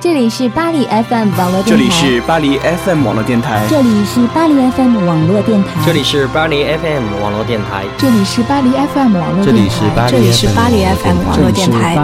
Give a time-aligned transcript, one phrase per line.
[0.00, 1.68] 这里是巴黎 FM 网络电台。
[1.68, 3.68] 这里是巴黎 FM 网络电台。
[3.68, 5.84] 这里是巴黎 FM 网络电台。
[5.84, 7.84] 这里是巴黎 FM 网络电台。
[7.98, 10.08] 这里是巴黎 FM 网络电台。
[10.08, 11.94] 这里是巴黎 FM 网络电台。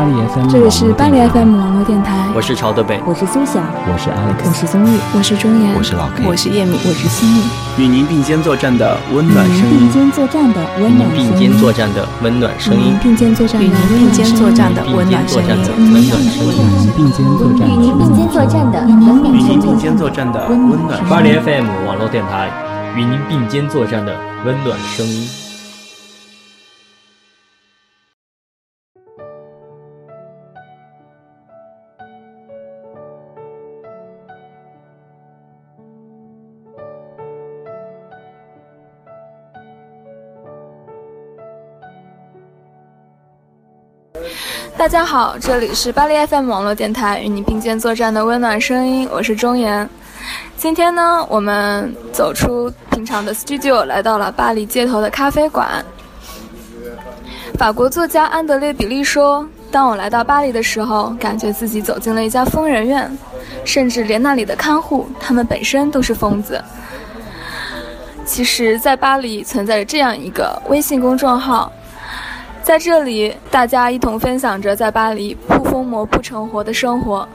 [0.51, 2.29] 这里是巴黎 FM 网络电台。
[2.35, 7.41] 我是曹德北，我是苏晓，我是 Alex，我是宗玉，我是钟岩，我是老 K，我是叶敏，我是心雨。
[7.79, 9.79] 与您并肩作战的温暖声音。
[9.79, 11.33] 并肩作战的温暖声音。
[11.33, 12.99] 并肩作战的温暖声音。
[13.03, 15.49] 并肩作战的并肩作战的温暖声音。
[15.89, 16.45] 温暖声
[17.83, 17.86] 音。
[17.93, 18.67] 并肩作战。
[18.87, 19.37] 与您并肩作战。
[19.37, 22.51] 与您并肩作战的温暖，巴黎 FM 网络电台，
[22.97, 25.46] 与您并肩作战的温暖声音。
[44.87, 49.91] 大家好，这里是巴黎 FM 网络电台，与你并肩作战的温暖声音，我是钟岩。
[50.57, 55.85] 今天呢，我们走出平常的 studio，来到了巴黎街头的咖啡馆。
[57.59, 63.11] 法国作家安德烈·比利说：“当我来到巴黎的时候，感觉自己走进了一家疯人院，
[63.65, 66.63] 甚至连那里的看护，他们本身都是疯子。”
[68.25, 71.73] 其实，在巴黎存在着这样一个微信公众号。
[72.67, 77.27] 在这里，大家一同分享着在巴黎不疯魔不成活的生活。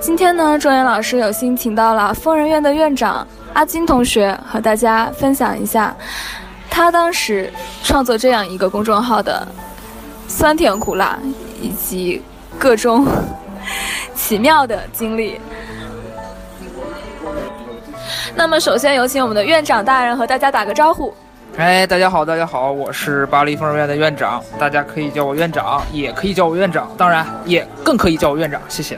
[0.00, 5.96] 今天呢，中原老师有幸请到了疯人院的院长阿金同学，和大家分享一下
[6.68, 7.52] 他当时
[7.84, 9.46] 创作这样一个公众号的
[10.26, 11.16] 酸甜苦辣
[11.62, 12.20] 以及
[12.58, 13.06] 各种
[14.16, 15.40] 奇妙的经历。
[18.34, 21.14] 那么，首先有请我们的院长大人和大家打个招呼。
[21.58, 28.96] 哎，大家好，大家好，我是巴黎疯人院的院长，大家可以叫我院长，也可以叫我院长，当然也更可以叫我院长，谢谢。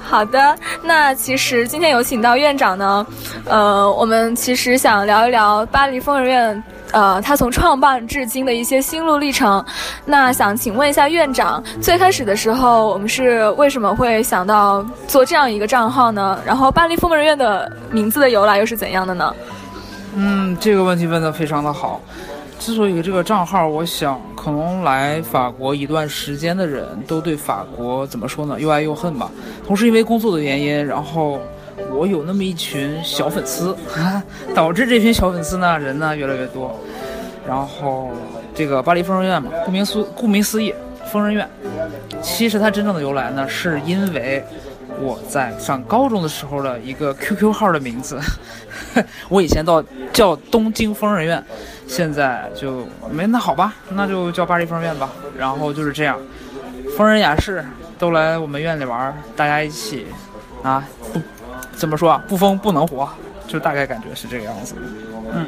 [0.00, 3.04] 好的，那其实今天有请到院长呢，
[3.46, 9.64] 呃，我们其实想聊一聊巴黎疯人院，呃，他从创办至今的一些心路历程。
[10.04, 16.38] 那想请问一下院长，最开始的时候，我们是为什么会想到做这样一个账号呢？
[16.46, 19.34] 然后巴黎疯人院的名字的由来又是怎样的呢？
[20.14, 22.00] 嗯，这个问题问得非常的好。
[22.58, 28.60] 之所以这个账号，我想可能来法国一段时间的人都对法国怎么说呢？
[28.60, 29.30] 又爱又恨吧。
[29.66, 31.40] 同时因为工作的原因，然后
[31.90, 33.74] 我有那么一群小粉丝，
[34.54, 36.78] 导致这群小粉丝呢人呢越来越多。
[37.48, 38.10] 然后
[38.54, 40.72] 这个巴黎疯人院嘛，顾名思顾名思义，
[41.10, 41.48] 疯人院。
[42.20, 44.44] 其实它真正的由来呢，是因为。
[45.00, 48.20] 我在上高中的时候的一个 QQ 号的名字，
[49.28, 49.82] 我以前到
[50.12, 51.44] 叫东京疯人院，
[51.86, 55.10] 现在就没那好吧，那就叫巴黎疯人院吧。
[55.38, 56.18] 然后就是这样，
[56.96, 57.64] 疯人雅士
[57.98, 60.06] 都来我们院里玩，大家一起
[60.62, 61.20] 啊，不
[61.74, 63.08] 怎么说啊，不疯不能活，
[63.46, 64.74] 就大概感觉是这个样子，
[65.32, 65.46] 嗯。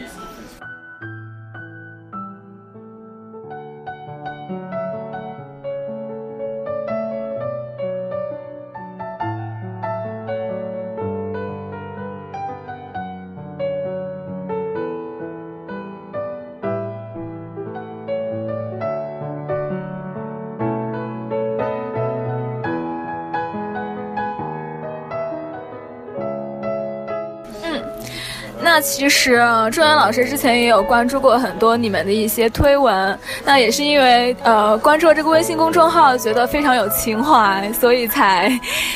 [28.75, 29.37] 那其实
[29.71, 38.51] 中原老师之前也有关注过很多你们的一些推文，那也是因为呃关注了这个微信公众号，觉得非常有情怀，所以才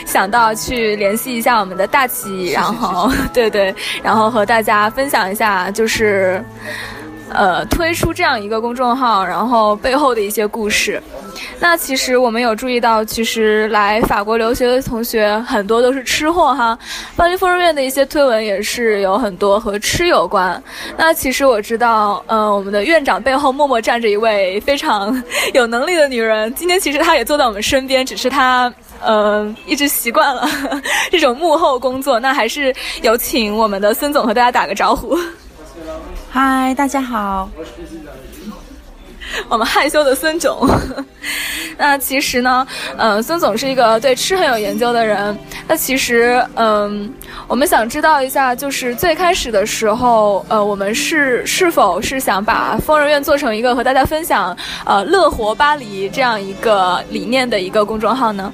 [0.05, 3.73] 想到去联系一下我们的大旗，然后 对对，
[4.03, 6.43] 然后和大家分享一下，就是
[7.29, 11.01] 呃推出这样一个公众号，然后背后的一些故事。
[11.61, 16.79] 那其实我们有注意到，其实来法国留学的同学很多都是吃货哈。
[17.17, 20.63] 巴黎疯人院的一些推文也是有很多和吃有关。
[20.97, 25.23] 那其实我知道，嗯，我们的院长背后默默站着一位非常
[25.55, 26.53] 有能力的女人。
[26.55, 28.73] 今天其实她也坐在我们身边，只是她，
[29.05, 30.49] 嗯，一直习惯了
[31.11, 32.21] 这种幕后工作。
[32.21, 35.19] 那还是有请我们的孙总和大家打个招呼。
[36.31, 37.49] 嗨，大家好。
[39.49, 40.69] 我们害羞的孙总，
[41.77, 45.37] 那其实呢，嗯，孙总是一个对吃很有研究的人。
[45.67, 47.13] 那其实，嗯，
[47.47, 58.53] 我们想知道一下，就是最开始的时候，呃，我们是是否是想把疯人院做成一个和大家分享，呃，乐活巴黎这样一个理念的一个公众号呢？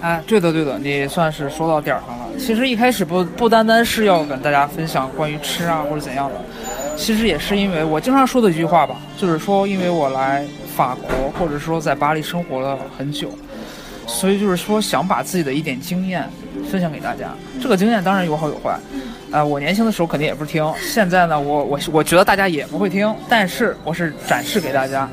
[0.00, 2.24] 哎，对的，对的，你算是说到点儿上了。
[2.38, 6.34] 其实一开始不不单单是要跟大家分享关于吃啊或者怎样的。
[6.96, 10.44] 其实也是因为我经常说的一句话吧，就是说，因为我来
[10.74, 13.28] 法国，或者说在巴黎生活了很久，
[14.06, 16.28] 所以就是说想把自己的一点经验
[16.70, 17.34] 分享给大家。
[17.60, 18.78] 这个经验当然有好有坏，
[19.30, 25.08] 啊，我年轻的时候肯定也不听，现在呢，我我我觉得大家也不会听，但是我是展示给大家，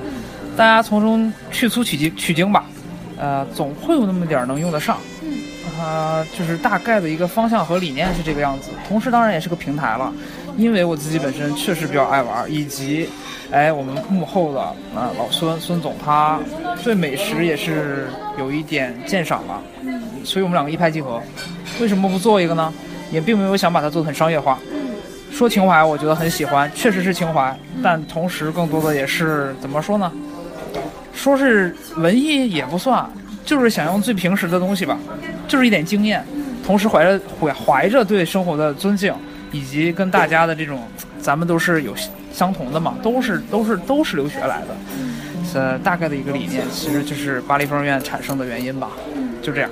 [0.56, 2.66] 大家从中去粗取精取精吧，
[3.18, 4.98] 呃，总会有那么点儿能用得上。
[5.81, 10.13] 啊，就是大概的一个方向和理念是这个样子，同时当然也是个平台了，
[10.56, 13.10] 因为我自己本身确实比较爱玩，以及，
[13.50, 16.39] 哎，我们幕后的啊老孙孙总他
[16.83, 18.07] 对美食也是
[18.38, 19.60] 有一点鉴赏了，
[20.24, 21.19] 所以我们两个一拍即合。
[21.80, 22.72] 为什么不做一个呢？
[23.10, 24.60] 也并没有想把它做得很商业化。
[25.31, 30.12] 说情怀，我觉得很喜欢，确实是情怀，但同时更多的也是怎么说呢？
[31.12, 33.10] 说是文艺也不算。
[33.44, 34.95] 就是想用最平时的东西吧，
[35.51, 36.25] 就是一点经验，
[36.65, 39.13] 同时怀着怀怀着对生活的尊敬，
[39.51, 40.80] 以及跟大家的这种，
[41.19, 41.94] 咱们都是有
[42.31, 48.92] 相同的嘛，都是都是都是留学来的，呃，大概的一个理念，其实就是巴黎疯人院产生的原因吧，
[49.42, 49.69] 就这样。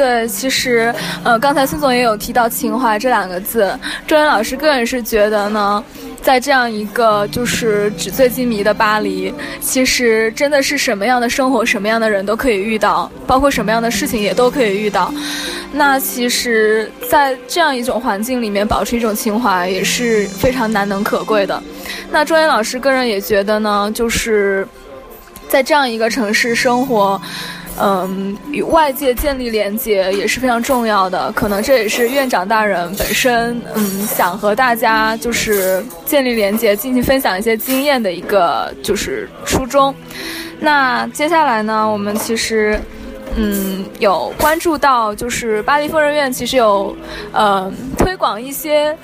[0.00, 5.84] 对，其实，呃，刚才孙总也有提到情怀这两个字，周岩老师个人是觉得呢。
[6.22, 15.12] 在这样一个就是纸醉金迷的巴黎，其实真的是什么样的生活、什么样的人都可以遇到，包括什么样的事情也都可以遇到。
[15.72, 21.62] 那其实，在这样一种环境里面，保持一种情怀也是非常难能可贵的。
[22.10, 24.66] 那周岩老师个人也觉得呢，就是
[25.48, 27.20] 在这样一个城市生活。
[27.82, 31.32] 嗯，与外界建立连接也是非常重要的。
[31.32, 39.94] 可能这也是院长大人本身，嗯，想和大家就是建立连接，进行分享一些经验的一个就是初衷。
[40.58, 42.78] 那接下来呢，我们其实，
[43.36, 46.94] 嗯，有关注到就是巴黎疯人院其实有，
[47.32, 48.96] 呃，推广一些。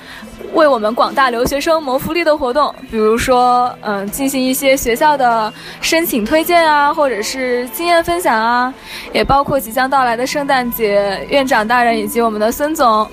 [0.53, 5.51] 为我们广大留学生谋福利的活动，比如说，嗯，进行一些学校的
[5.81, 8.73] 申请推荐啊，或者是经验分享啊，
[9.13, 13.07] 也包括即将到来的圣诞节，院长大人以及我们的孙总，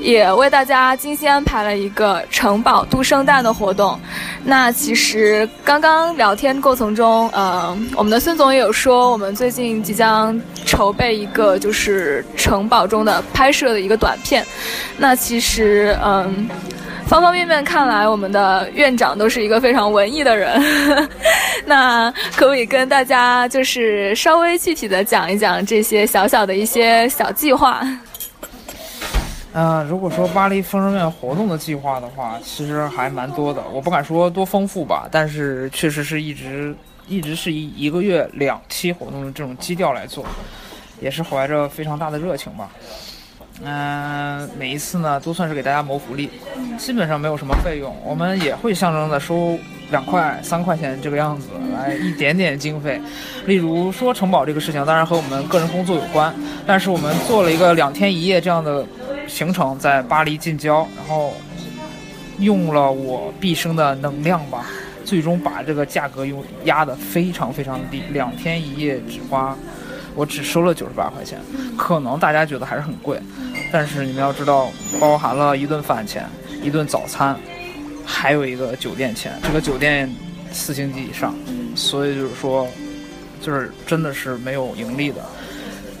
[0.00, 3.98] 也为大家精心安排了一个城堡度圣诞的活动。
[4.44, 10.38] 那其实刚刚聊天过程中，嗯，我们的孙总也有说，我们最近即将
[10.80, 14.42] 筹备一个就是城堡中的拍摄的一个短片。
[14.96, 16.48] 那其实，嗯。
[17.06, 20.62] 方方面面看来，我们的院长都是一个非常文艺的人。
[21.66, 27.84] 那可不可以跟大家就是稍微具体的讲一讲这些小小的一些小计划？
[29.52, 33.60] 嗯，如果说巴黎疯人院活动的计划的话，其实还蛮多的。
[33.72, 36.72] 我不敢说多丰富吧，但是确实是一直
[37.08, 40.24] 一直是以一个月两期活动的这种基调来做，
[41.00, 42.70] 也是怀着非常大的热情吧。
[43.62, 46.30] 嗯，每一次呢都算是给大家谋福利，
[46.78, 49.58] 基本上没有什么费用，我们也会象征的收
[49.90, 52.98] 两块、三块钱这个样子来一点点经费。
[53.44, 56.34] 例如说城堡这个事情，当然和我们个人工作有关，
[56.66, 58.86] 但是我们做了一个两天一夜这样的
[59.26, 61.34] 行程，在巴黎近郊，然后
[62.38, 64.64] 用了我毕生的能量吧，
[65.04, 69.54] 最终把这个价格用压得非常非常低，两天一夜只花。
[70.14, 71.38] 我只收了九十八块钱，
[71.76, 73.20] 可能大家觉得还是很贵，
[73.72, 74.70] 但是你们要知道，
[75.00, 76.28] 包含了一顿饭钱、
[76.62, 77.36] 一顿早餐，
[78.04, 79.32] 还有一个酒店钱。
[79.42, 80.12] 这个酒店
[80.52, 81.34] 四星级以上，
[81.76, 82.66] 所以就是说，
[83.40, 85.24] 就是真的是没有盈利的。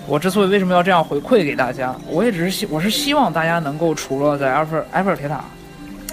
[0.06, 5.44] 我之所以为什么要这样回馈给大家，我也只是希我是希望大家能够除了在埃菲尔埃菲尔铁塔、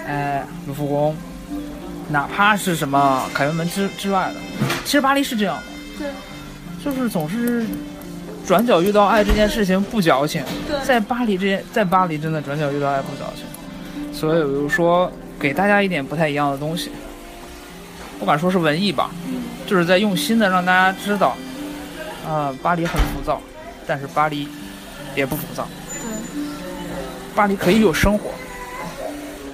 [0.05, 1.15] 哎卢浮宫，
[2.09, 4.35] 哪怕是什么凯旋门之之外的，
[4.85, 5.63] 其实巴黎是这样的。
[5.97, 6.07] 对。
[6.87, 7.65] 就是总是
[8.45, 10.41] 转角遇到爱这件事情不矫情，
[10.85, 13.45] 在巴黎这件在巴黎真的转角遇到爱不矫情，
[14.13, 16.89] 所以我就说给大家一点不太一样的东西，
[18.17, 19.11] 不敢说是文艺吧，
[19.65, 21.35] 就是在用心的让大家知道，
[22.25, 23.41] 啊，巴黎很浮躁，
[23.85, 24.47] 但是巴黎
[25.13, 25.67] 也不浮躁，
[27.35, 28.31] 巴黎可以有生活，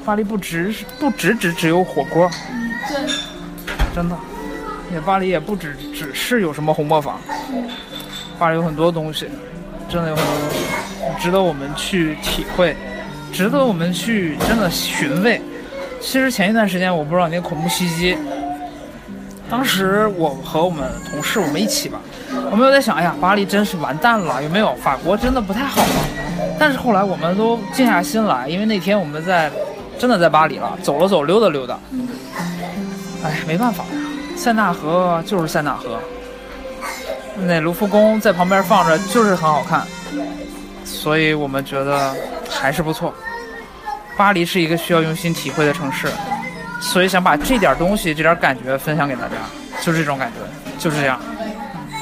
[0.06, 2.30] 巴黎不只不只只只有火锅，
[2.88, 3.12] 对，
[3.96, 4.16] 真的。
[5.02, 7.20] 巴黎也不只只是有什么红磨坊，
[8.38, 9.28] 巴黎有很多东西，
[9.90, 10.58] 真的有很多东西
[11.22, 12.76] 值得我们去体会，
[13.32, 15.42] 值得我们去真的寻味。
[16.00, 18.18] 其实前一段时间我不知道那个恐怖袭击，
[19.50, 22.00] 当时我和我们同事我们一起吧，
[22.52, 24.76] 我们有在想，哎呀，巴黎真是完蛋了，有没有？
[24.76, 25.90] 法国真的不太好了。
[26.60, 29.50] 但是后来我们都静下心来，因为那天我们在
[29.98, 31.80] 真的在巴黎了，走了走，溜达溜达。
[33.24, 33.86] 哎，没办法。
[34.36, 36.00] 塞纳河就是塞纳河，
[37.38, 39.88] 那卢浮宫在旁边放着就是很好看，
[40.84, 42.14] 所以我们觉得
[42.50, 43.14] 还是不错。
[44.18, 46.08] 巴黎是一个需要用心体会的城市，
[46.80, 49.36] 所以想把这点东西、这点感觉分享给大家，
[49.82, 50.40] 就是这种感觉，
[50.78, 51.20] 就是这样。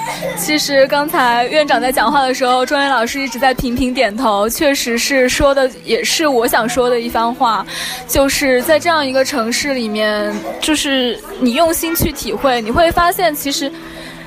[0.38, 7.66] 其实刚才院长在讲话的时候，庄园老师一直在频频点头，确实是说的也是我想说的一番话，
[8.08, 13.72] 就是在这样一个城市里面，就是你用心去体会，你会发现其实。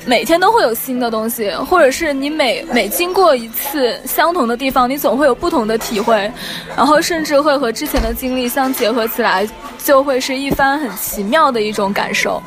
[0.06, 6.30] 每天都会有新的东西，或者是你每每经过一次相同的地方，你总会有不同的体会，
[6.76, 9.48] 然后甚至会和之前的经历相结合起来，
[9.82, 12.42] 就会是一番很奇妙的一种感受。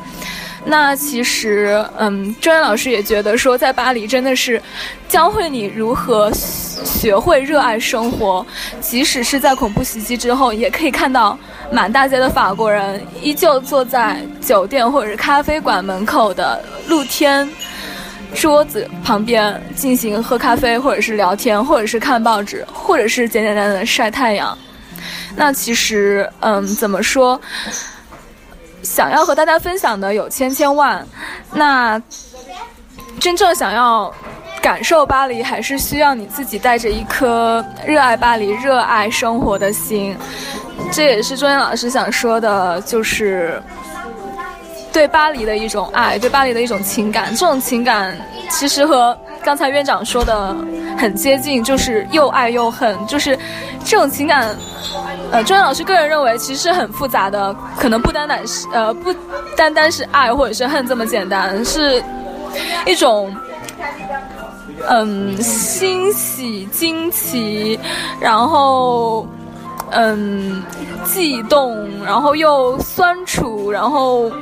[0.64, 4.60] 那其实，嗯，周岩老师也觉得说，在巴黎真的是
[5.08, 8.44] 教会你如何学会热爱生活，
[8.80, 11.38] 即使是在恐怖袭击之后，也可以看到
[11.70, 17.48] 满大街的法国人依旧坐在酒店或者是咖啡馆门口的露天
[18.34, 24.56] 桌子旁边进行喝咖啡，或者是聊天，或者是看报纸，或者是简简单单的晒太阳。
[25.36, 27.40] 那其实，嗯，怎么说？
[28.82, 31.06] 想要和大家分享的有千千万，
[31.52, 32.00] 那
[33.20, 34.12] 真正想要
[34.62, 40.16] 感受巴黎，还是需要你自己带着一颗热爱巴黎、热爱生活的心。
[40.92, 43.60] 这也是周岩老师想说的，就是
[44.92, 47.30] 对巴黎的一种爱，对巴黎的一种情感。
[47.34, 48.16] 这种情感
[48.50, 50.56] 其实和刚才院长说的
[50.96, 53.36] 很接近，就是又爱又恨，就是
[53.84, 54.56] 这种情感。
[55.30, 59.14] 呃，周岩老师个人认为，其实是很复杂的，可能不单单是呃不
[59.54, 62.02] 单单是爱或者是恨这么简单，是
[62.86, 63.34] 一种
[64.88, 67.78] 嗯欣喜、惊奇，
[68.18, 69.28] 然后
[69.90, 70.62] 嗯
[71.04, 74.32] 悸动，然后又酸楚，然后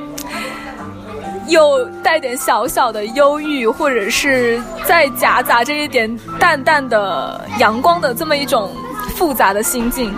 [1.48, 8.70] 又带点小小的忧郁，或者是再夹杂着一点淡淡的阳光的这么一种
[9.16, 10.14] 复杂的心境。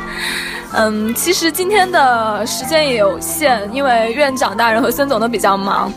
[0.74, 5.92] 嗯，其实今天的时间也有限，因为院长大人和孙总都比较忙。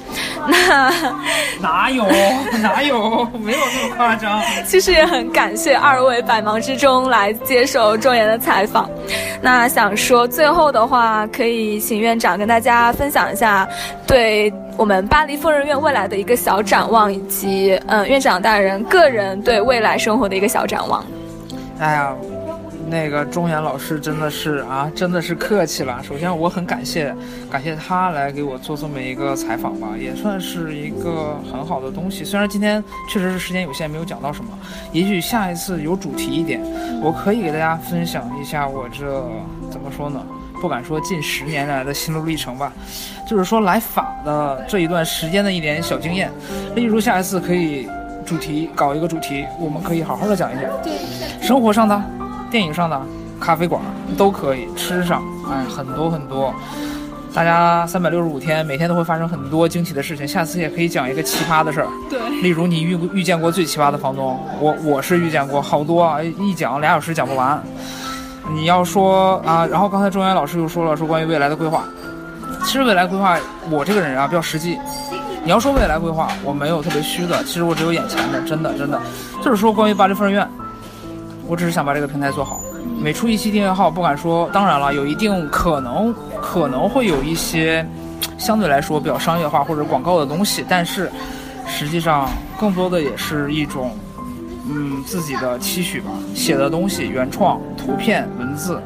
[0.47, 0.91] 那
[1.61, 2.05] 哪有
[2.63, 4.41] 哪有没有那么夸张？
[4.65, 8.89] 其实也很感谢二位百忙之中来接受中研的采访。
[9.41, 13.67] 那想说最后的话，可以请院长跟大家分享一下
[14.07, 21.05] 对我们巴黎疯人院未来的一个小展望，以及嗯院长大人个人对未来生活的一个小展望。
[21.79, 22.15] 哎呀。
[22.87, 26.01] 那个钟岩老师真的是啊，真的是客气了。
[26.03, 27.15] 首先，我很感谢，
[27.49, 32.25] 感谢他来给我做这么一个采访吧，也算是一个很好的东西。
[32.25, 34.51] 虽然今天确实是时间有限，没有讲到什么，
[34.91, 36.61] 也许下一次有主题一点，
[37.01, 39.25] 我可以给大家分享一下我这
[39.69, 40.21] 怎么说呢？
[40.61, 42.71] 不敢说近十年来的心路历程吧，
[43.27, 46.29] 就是说来法的这一段时间的一点小经验。
[46.75, 47.87] 例如下一次可以
[48.25, 50.93] 主题搞一个主题，我们可以好好的讲一讲对
[51.41, 52.20] 生活上的。
[52.51, 53.01] 电影上的
[53.39, 53.81] 咖啡馆
[54.17, 56.53] 都可以吃上，哎，很多很多。
[57.33, 60.27] 大家三百六十五天，每天都会发生很多惊奇的事情。
[60.27, 67.57] 下次也可以讲一个奇葩的事儿，对，例如你遇遇见过最奇葩的房东，我我是遇见过好多啊，一讲俩小时讲不完。
[68.49, 71.85] 你要说啊，然后刚才中原老师又说了，说关于未来的规划。
[72.65, 73.37] 其实未来规划，
[73.69, 74.77] 我这个人啊比较实际。
[75.43, 79.01] 你要说未来规划，我没有特别虚的，其实我只有眼前的，真的真的，
[79.41, 80.45] 就是说关于巴黎疯人院。
[81.51, 82.61] 我只是想把这个平台做好，
[82.97, 87.85] 每出一期订阅号，不敢说，当然了，有一定可能可能会有一些
[88.37, 91.11] 相对来说比较商业化或者广告的东西，但是
[91.67, 93.91] 实际上更多的也是一种
[94.65, 98.81] 嗯自己的期许吧，写的东西原创图片文字，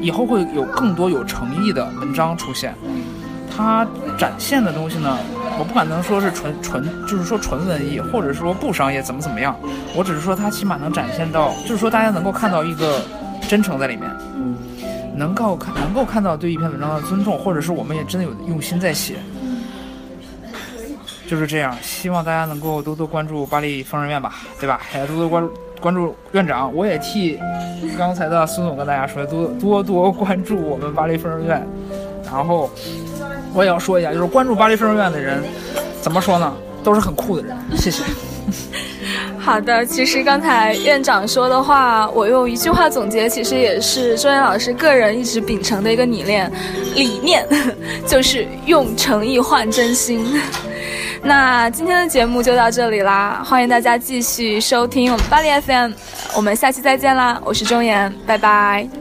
[0.00, 2.74] 以后会有更多有诚意的文章出现，
[3.48, 3.86] 它
[4.18, 5.16] 展现的东西呢？
[5.60, 9.54] 我不敢能说是纯纯，就是说纯文艺，或者说不商业，怎么怎么样。
[9.94, 13.02] 我只是说，它起码能展现到，就是说大家能够看到一个
[13.46, 14.56] 真诚在里面，嗯
[15.14, 19.16] 能够看能够看到对一篇文章的尊重，或者是我们也真的有用心在写，
[21.28, 21.76] 就是这样。
[21.82, 24.80] 希望大家能够多多关注巴黎疯人院吧，对吧？
[24.94, 25.46] 也多多关
[25.78, 26.74] 关注院长。
[26.74, 27.38] 我也替
[27.98, 31.62] 刚才的孙总跟大家说，多多多关注我们巴黎疯人院，
[32.24, 32.70] 然后。
[33.52, 35.42] 我也要说一下，就是关注巴黎疯人院的人，
[36.00, 36.52] 怎么说呢？
[36.82, 37.56] 都是很酷的人。
[37.76, 38.02] 谢谢。
[39.38, 46.50] 好的，其实刚才院长说的话，我用一句话总结，其实也是周岩老师个人一直秉承的一个理念，
[46.94, 47.46] 理念
[48.06, 50.40] 就是用诚意换真心。
[51.22, 55.92] 那今天的节目就到这里啦，欢迎大家继续收听我们巴黎 FM，
[56.36, 57.40] 我们下期再见啦！
[57.44, 58.99] 我是周岩，拜拜。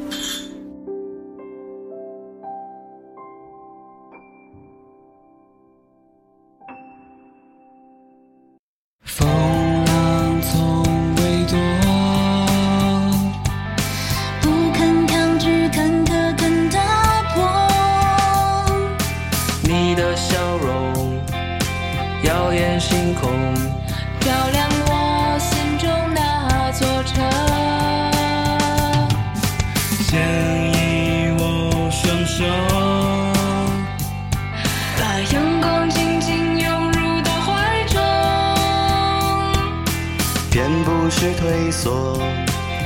[40.69, 42.15] 便不是退缩，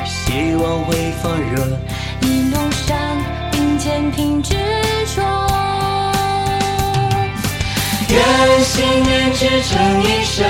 [0.06, 1.78] 希望会发热。
[2.22, 2.98] 一路上
[3.52, 4.56] 并肩挺执
[5.14, 5.22] 着，
[8.08, 10.48] 愿信念支撑一生，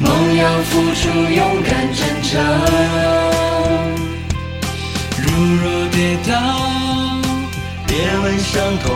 [0.00, 2.42] 梦要付出勇敢真诚。
[5.22, 5.30] 如
[5.62, 6.34] 若跌倒，
[7.86, 8.92] 别问伤痛，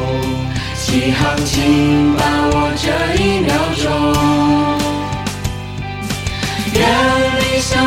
[0.76, 2.90] 起航请把握这
[3.22, 3.51] 一秒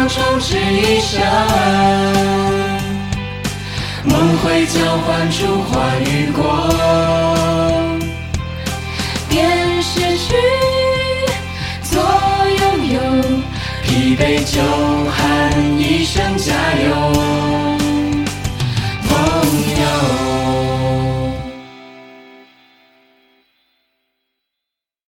[0.06, 1.20] 理想充斥一生，
[4.04, 6.70] 梦会交换出花与果。
[9.28, 10.36] 便失去，
[11.82, 12.04] 做
[12.60, 13.02] 拥有，
[13.82, 14.62] 疲惫就
[15.10, 17.65] 喊一声加油。